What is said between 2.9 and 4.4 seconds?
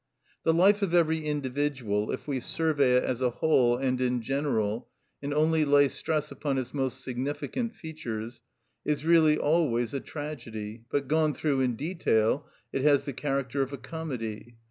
it as a whole and in